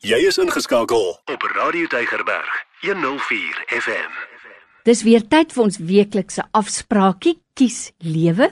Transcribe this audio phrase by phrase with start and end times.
[0.00, 4.14] Jy is ingeskakel op Radio Deigerberg 104 FM.
[4.88, 8.48] Dis weer tyd vir ons weeklikse afspraakie kies lewe.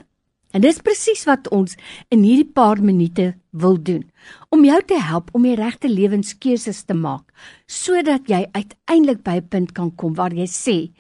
[0.53, 1.79] En dis presies wat ons
[2.13, 4.05] in hierdie paar minute wil doen
[4.53, 7.25] om jou te help om die regte lewenskeuses te maak
[7.65, 10.93] sodat jy uiteindelik by 'n punt kan kom waar jy sê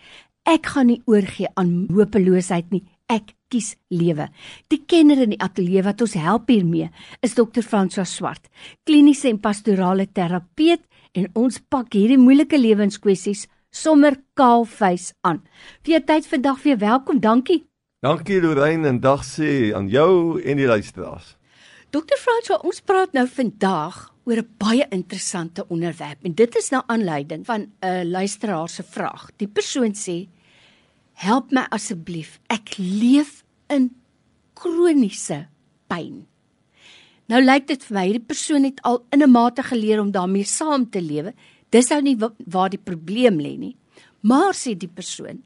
[0.48, 4.28] ek gaan nie oorgee aan hopeloosheid nie ek kies lewe.
[4.68, 6.90] Die kenner in die ateljee wat ons help hiermee
[7.24, 8.50] is dokter François Swart,
[8.84, 10.84] kliniese en pastorale terapeut
[11.16, 15.42] en ons pak hierdie moeilike lewenskwessies sommer kaalvuis aan.
[15.84, 17.64] Vir jou tyd vandag weer welkom, dankie.
[18.04, 21.34] Dankie Lorraine en dag sê aan jou en die luisteraars.
[21.90, 26.82] Dokter François, ons praat nou vandag oor 'n baie interessante onderwerp en dit is nou
[26.86, 29.30] aanleiding van 'n luisteraar se vraag.
[29.36, 30.28] Die persoon sê
[31.18, 32.38] help my asseblief.
[32.50, 33.90] Ek leef in
[34.58, 35.46] kroniese
[35.90, 36.26] pyn.
[37.28, 40.44] Nou lyk dit vir my hierdie persoon het al in 'n mate geleer om daarmee
[40.44, 41.34] saam te lewe.
[41.70, 43.76] Dis nou nie waar die probleem lê nie.
[44.22, 45.42] Maar sê die persoon,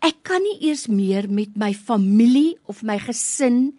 [0.00, 3.78] ek kan nie eers meer met my familie of my gesin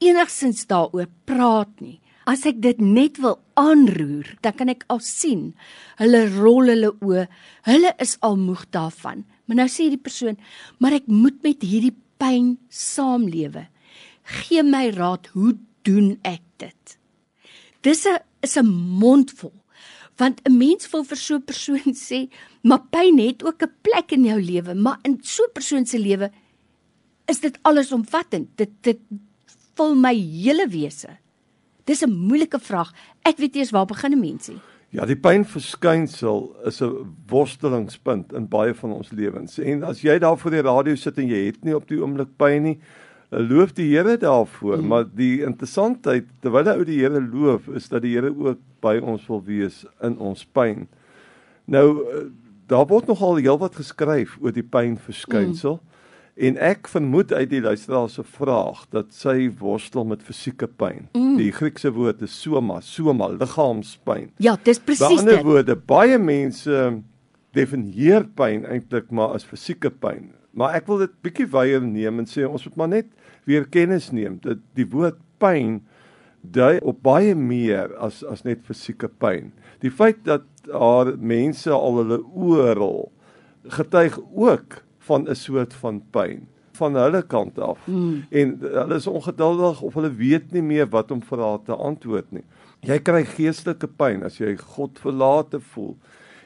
[0.00, 2.00] enigsins daaroor praat nie.
[2.26, 5.54] As ek dit net wil aanroer, dan kan ek al sien
[6.00, 7.26] hulle rol hulle oë.
[7.68, 9.24] Hulle is al moeg daarvan.
[9.44, 10.38] Maar nou sê die persoon,
[10.78, 13.66] maar ek moet met hierdie pyn saamlewe.
[14.24, 16.98] Gee my raad, hoe doen ek dit?
[17.84, 18.66] Dis 'n is 'n
[19.00, 19.52] mondvol.
[20.16, 22.28] Want 'n mens wil vir so 'n persoon sê,
[22.62, 25.98] maar pyn het ook 'n plek in jou lewe, maar in so 'n persoon se
[25.98, 26.30] lewe
[27.26, 28.48] is dit allesomvattend.
[28.56, 29.00] Dit dit
[29.74, 31.18] vul my hele wese.
[31.84, 32.92] Dis 'n moeilike vraag.
[33.22, 34.60] Ek weet eers waar begin 'n mens nie.
[34.94, 39.58] Ja, die pynverskynsel is 'n worstelingspunt in baie van ons lewens.
[39.58, 42.36] En as jy daar voor die radio sit en jy het nie op die oomblik
[42.36, 42.78] pyn nie,
[43.30, 44.86] eh, loof die Here daarvoor, mm.
[44.86, 49.00] maar die interessantheid terwyl jy ou die Here loof, is dat die Here ook by
[49.02, 50.88] ons wil wees in ons pyn.
[51.64, 52.24] Nou eh,
[52.66, 55.80] daar word nogal heelwat geskryf oor die pynverskynsel.
[55.82, 55.93] Mm.
[56.34, 61.06] En ek vermoed uit die luisteraar se vraag dat sy worstel met fisieke pyn.
[61.14, 61.36] Mm.
[61.38, 64.32] Die Griekse woord is soma, soma, liggaamspyn.
[64.42, 65.28] Ja, dis presies dit.
[65.28, 66.80] Die ander woorde, baie mense
[67.54, 70.32] definieer pyn eintlik maar as fisieke pyn.
[70.58, 73.10] Maar ek wil dit bietjie wyeer neem en sê ons moet maar net
[73.46, 75.80] weer kennis neem dat die woord pyn
[76.42, 79.52] dui op baie meer as as net fisieke pyn.
[79.82, 83.12] Die feit dat haar mense al hulle oorrol
[83.74, 86.48] getuig ook van 'n soort van pyn
[86.78, 87.78] van hulle kant af.
[87.86, 88.24] Mm.
[88.30, 92.32] En hulle is ongeduldig of hulle weet nie meer wat om vir haar te antwoord
[92.34, 92.44] nie.
[92.84, 95.94] Jy kry geestelike pyn as jy God verlate voel.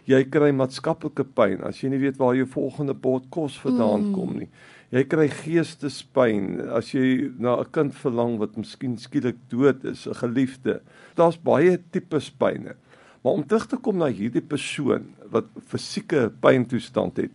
[0.08, 4.12] Jy kry maatskaplike pyn as jy nie weet waar jou volgende bord kos vandaan mm.
[4.16, 4.50] kom nie.
[4.94, 10.14] Jy kry geestespyn as jy na 'n kind verlang wat miskien skielik dood is, 'n
[10.14, 10.80] geliefde.
[11.14, 12.76] Daar's baie tipes pyne.
[13.22, 17.32] Maar om terug te kom na hierdie persoon wat fisieke pyntoestand het,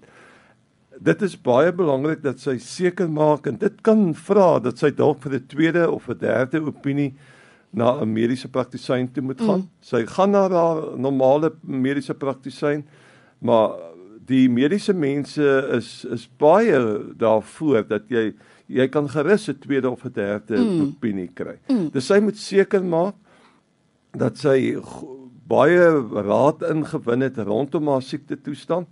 [0.99, 5.21] dit is baie belangrik dat sy seker maak en dit kan vra dat sy dalk
[5.23, 7.13] vir 'n tweede of 'n derde opinie
[7.71, 9.59] na 'n mediese praktisyn toe moet gaan.
[9.59, 9.69] Mm.
[9.81, 12.83] Sy gaan na haar normale mediese praktisyn,
[13.39, 13.71] maar
[14.25, 16.79] die mediese mense is is baie
[17.17, 18.33] daarvoor dat jy
[18.67, 20.81] jy kan gerus 'n tweede of 'n derde mm.
[20.81, 21.57] opinie kry.
[21.69, 21.89] Mm.
[21.91, 23.15] Dis sy moet seker maak
[24.11, 24.77] dat sy
[25.47, 25.89] baie
[26.23, 28.87] raad ingewin het rondom haar siekte toestand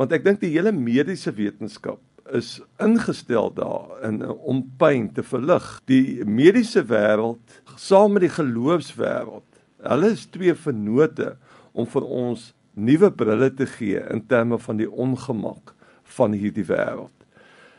[0.00, 2.00] want ek dink die hele mediese wetenskap
[2.36, 5.66] is ingestel daarin om pyn te verlig.
[5.90, 9.44] Die mediese wêreld saam met die geloofswêreld,
[9.90, 11.34] hulle is twee vennote
[11.76, 12.50] om vir ons
[12.80, 15.74] nuwe brille te gee in terme van die ongemak
[16.16, 17.12] van hierdie wêreld.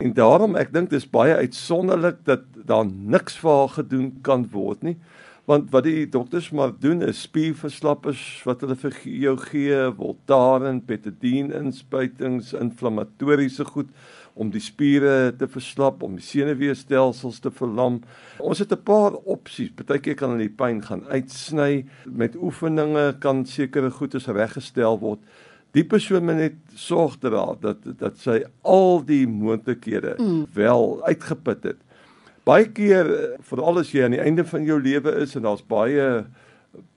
[0.02, 4.86] En daarom ek dink dis baie uitsonderlik dat daar niks vir haar gedoen kan word
[4.86, 4.98] nie
[5.52, 11.58] want wat die dokters maar doen is spierverslappers wat hulle vir jou gee, Voltaren, Betadine
[11.60, 13.92] inspuitings, inflammatoriese goed
[14.40, 18.00] om die spiere te verslap, om die senuweestelsels te verlam.
[18.40, 19.76] Ons het 'n paar opsies.
[19.76, 25.20] Partykeer kan hulle die pyn gaan uitsny met oefeninge kan sekere goedes reggestel word.
[25.74, 30.46] Die persoon moet net sorg dra dat dat sy al die moontlikhede mm.
[30.54, 31.80] wel uitgeput het
[32.48, 35.64] baie keer eh, veral as jy aan die einde van jou lewe is en daar's
[35.68, 36.26] baie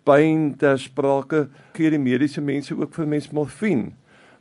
[0.04, 3.92] pyn ter sprake, gee die mediese mense ook vir mense morfine.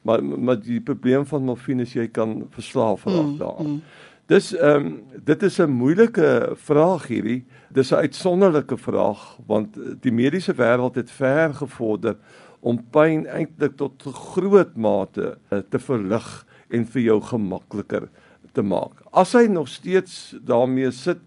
[0.04, 3.70] Maar maar die probleem van morfine is jy kan verslaaf raak mm, daaraan.
[3.78, 4.10] Mm.
[4.32, 7.46] Dis ehm um, dit is 'n moeilike vraag hierdie.
[7.72, 12.16] Dis 'n uitsonderlike vraag want die mediese wêreld het ver gevorder
[12.60, 18.08] om pyn eintlik tot groot mate uh, te verlig en vir jou gemakliker
[18.54, 19.02] te maak.
[19.12, 21.22] As hy nog steeds daarmee sit,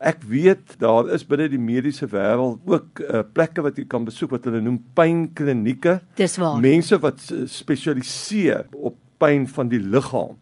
[0.00, 4.30] Ek weet daar is binne die mediese wêreld ook uh, plekke wat jy kan besoek
[4.32, 5.98] wat hulle noem pynklinieke.
[6.16, 6.56] Dis waar.
[6.56, 10.38] Mense wat uh, spesialiseer op pyn van die liggaam.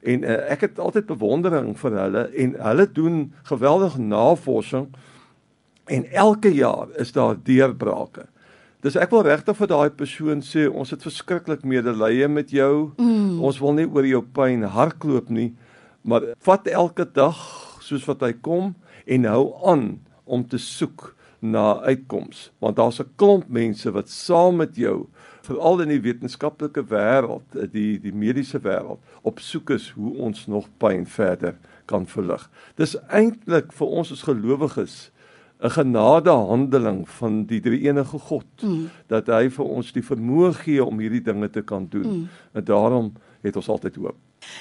[0.00, 3.18] En uh, ek het altyd bewondering vir hulle en hulle doen
[3.50, 4.88] geweldige navorsing
[5.92, 8.24] en elke jaar is daar deurbrake.
[8.84, 12.94] Dis ek wil regtig vir daai persoon sê ons het verskriklik medelee met jou.
[12.96, 13.36] Mm.
[13.44, 15.50] Ons wil nie oor jou pyn hardloop nie,
[16.04, 17.38] maar vat elke dag
[17.84, 18.74] soos wat hy kom
[19.04, 19.88] en hou aan
[20.24, 21.12] om te soek
[21.44, 25.06] na uitkoms want daar's 'n klomp mense wat saam met jou
[25.44, 30.68] veral in die wetenskaplike wêreld die die mediese wêreld op soek is hoe ons nog
[30.78, 31.56] pyn verder
[31.90, 32.50] kan verlig.
[32.80, 35.10] Dis eintlik vir ons as gelowiges
[35.64, 38.88] 'n genadehandeling van die drie enige God mm.
[39.08, 42.08] dat hy vir ons die vermoë gee om hierdie dinge te kan doen.
[42.08, 42.28] Mm.
[42.52, 44.16] En daarom het ons altyd hoop.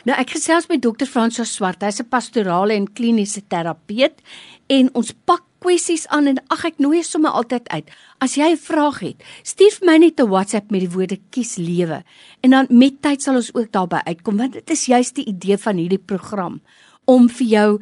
[0.06, 1.82] Nou ek gesels met dokter Francois Swart.
[1.82, 4.22] Hy's 'n pastorale en kliniese terapeut
[4.68, 7.90] en ons pak kwessies aan en ag ek nooi sommer altyd uit.
[8.20, 11.58] As jy 'n vraag het, stuur vir my net 'n WhatsApp met die woorde kies
[11.58, 12.04] lewe
[12.42, 15.58] en dan met tyd sal ons ook daarby uitkom want dit is juist die idee
[15.58, 16.62] van hierdie program
[17.06, 17.80] om vir jou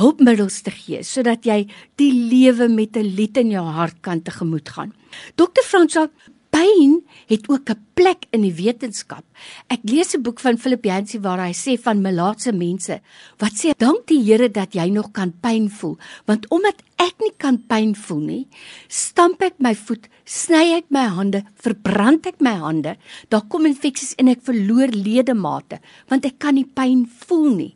[0.00, 1.66] hulpmiddels te gee sodat jy
[2.00, 4.92] die lewe met 'n lied in jou hart kan tegemoet gaan.
[5.36, 6.08] Dokter Francois
[6.52, 7.00] pyn
[7.32, 9.24] het ook 'n plek in die wetenskap.
[9.68, 13.00] Ek lees 'n boek van Philip Yancey waar hy sê van melaatse mense
[13.38, 17.32] wat sê dank die Here dat jy nog kan pyn voel, want omdat ek nie
[17.36, 18.46] kan pyn voel nie,
[18.88, 22.96] stamp ek my voet, sny ek my hande, verbrand ek my hande,
[23.28, 27.74] daar kom infeksies en ek verloor ledemate, want ek kan nie pyn voel nie.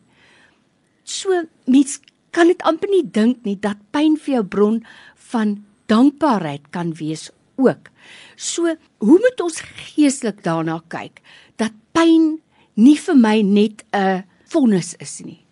[1.04, 2.00] So mens
[2.30, 4.84] kan dit amper nie dink nie dat pyn vir jou bron
[5.32, 7.90] van dankbaarheid kan wees ook.
[8.36, 11.20] So, hoe moet ons geestelik daarna kyk
[11.56, 12.36] dat pyn
[12.76, 15.46] nie vir my net 'n vonnis is nie?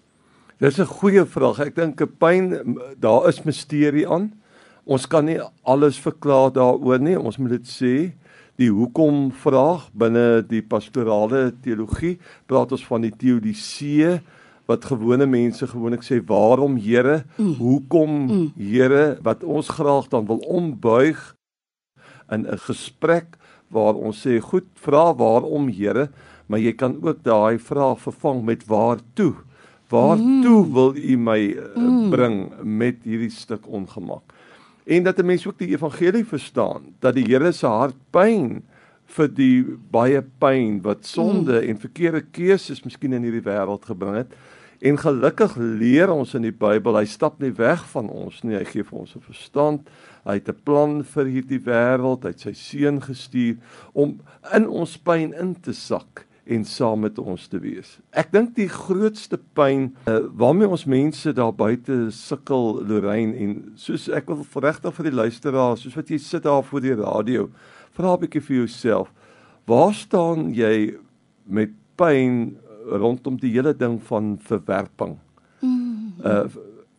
[0.59, 1.61] Dis 'n goeie vraag.
[1.61, 4.33] Ek dink 'n pyn daar is misterie aan.
[4.85, 7.19] Ons kan nie alles verklaar daaroor nie.
[7.19, 8.13] Ons moet dit sê.
[8.57, 14.21] Die hoekom vraag binne die pastorale teologie praat ons van die teodisee
[14.71, 17.55] wat gewone mense gewoonlik sê waarom Here mm.
[17.59, 18.53] hoekom mm.
[18.57, 21.19] Here wat ons graag dan wil ombuig
[22.31, 23.37] in 'n gesprek
[23.69, 26.11] waar ons sê goed vra waarom Here,
[26.47, 29.35] maar jy kan ook daai vraag vervang met waartoe?
[29.89, 30.73] Waartoe mm.
[30.73, 34.23] wil U my uh, bring met hierdie stuk ongemak?
[34.85, 38.63] En dat 'n mens ook die evangelie verstaan dat die Here se hart pyn
[39.07, 41.69] vir die baie pyn wat sonde mm.
[41.69, 44.33] en verkeerde keuses miskien in hierdie wêreld gebring het.
[44.85, 48.67] En gelukkig leer ons in die Bybel, hy stap nie weg van ons nie, hy
[48.69, 49.89] gee vir ons 'n verstand.
[50.29, 53.57] Hy het 'n plan vir hierdie wêreld, hy het sy seun gestuur
[53.95, 54.21] om
[54.53, 57.99] in ons pyn in te sak en saam met ons te wees.
[58.13, 64.09] Ek dink die grootste pyn uh, waarmee ons mense daar buite sukkel Lorraine en soos
[64.09, 67.49] ek wil regtig vir die luisteraars, soos wat jy sit daar voor die radio,
[67.97, 69.09] vra 'n bietjie vir jouself,
[69.65, 70.99] waar staan jy
[71.47, 75.19] met pyn rondom die hele ding van verwerping?
[76.23, 76.47] Uh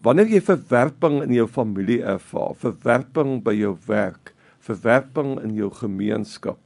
[0.05, 6.59] Wanneer jy verwerping in jou familie ervaar, verwerping by jou werk, verwerping in jou gemeenskap.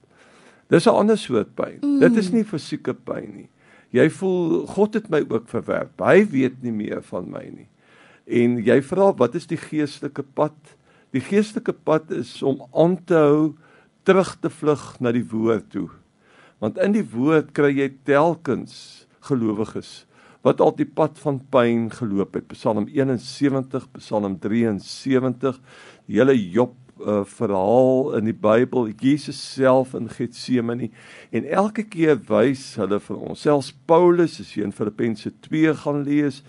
[0.67, 1.79] Dis 'n ander soort pyn.
[1.81, 1.99] Mm.
[1.99, 3.49] Dit is nie fisieke pyn nie.
[3.91, 6.01] Jy voel God het my ook verwerp.
[6.01, 7.67] Hy weet nie meer van my nie.
[8.27, 10.55] En jy vra wat is die geestelike pad?
[11.11, 13.55] Die geestelike pad is om aan te hou
[14.03, 15.89] terug te vlug na die woord toe.
[16.59, 20.03] Want in die woord kry jy telkens gelowiges
[20.45, 22.45] wat al die pad van pyn geloop het.
[22.53, 25.57] Psalm 71, Psalm 73,
[26.07, 30.91] die hele Job uh, verhaal in die Bybel, Jesus self in Getsemane
[31.35, 33.43] en elke keer wys hulle vir ons.
[33.43, 36.41] Selfs Paulus, as jy in Filippense 2 gaan lees,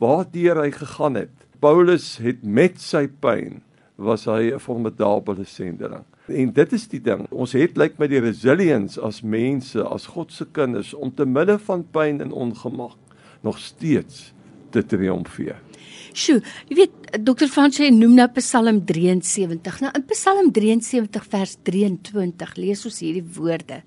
[0.00, 1.34] waartoe hy gegaan het.
[1.60, 3.60] Paulus het met sy pyn
[4.00, 6.04] was hy 'n formidable sendeling.
[6.26, 7.26] En dit is die ding.
[7.30, 11.26] Ons het lyk like met die resilience as mense, as God se kinders om te
[11.26, 12.96] midde van pyn en ongemak
[13.40, 14.32] nog steeds
[14.70, 15.60] te triomfeer.
[16.10, 17.46] Sjoe, jy weet Dr.
[17.50, 19.78] Franche noem nou Psalm 73.
[19.84, 23.80] Nou in Psalm 73 vers 23 lees ons hierdie woorde: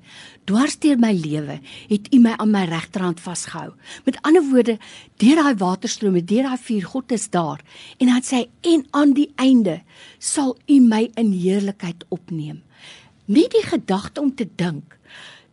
[0.48, 3.74] Dwars deur my lewe het U my aan my regterhand vasgehou.
[4.08, 4.78] Met ander woorde,
[5.20, 7.64] deur daai waterstrome, deur daai vuur, God is daar.
[8.00, 9.82] En dan sê hy: En aan die einde
[10.20, 12.64] sal U my in heerlikheid opneem.
[13.26, 14.98] Net die gedagte om te dink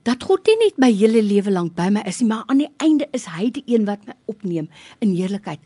[0.06, 2.70] dat God nie net my hele lewe lank by my is nie, maar aan die
[2.80, 4.70] einde is hy die een wat my opneem
[5.04, 5.60] in heerlikheid.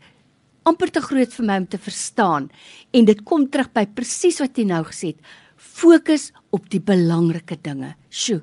[0.65, 2.49] Amper te groot vir my om te verstaan
[2.95, 5.21] en dit kom terug by presies wat jy nou gesê het.
[5.55, 7.93] Fokus op die belangrike dinge.
[8.09, 8.41] Sjoe.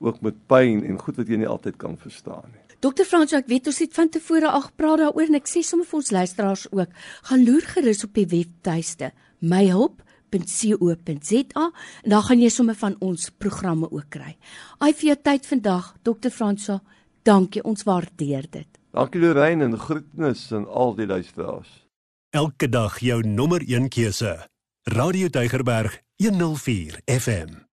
[0.00, 2.62] Ook met pyn en goed wat jy nie altyd kan verstaan nie.
[2.78, 5.88] Dokter Frans, ek weet ons het van tevore al gepraat daaroor en ek sê sommer
[5.88, 6.92] vir ons luisteraars ook,
[7.26, 9.10] gaan loer gerus op die webtuiste
[9.42, 14.38] myhelp.co.za en dan gaan jy sommer van ons programme ook kry.
[14.78, 16.70] Ai vir jou tyd vandag, Dokter Frans,
[17.26, 18.77] dankie, ons waardeer dit.
[18.98, 21.86] Dankie Lorraine en groetnis aan al die luisteraars.
[22.34, 24.48] Elke dag jou nommer 1 keuse.
[24.82, 27.67] Radio Deugerberg 104 FM.